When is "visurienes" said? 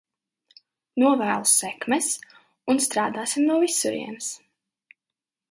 3.67-4.33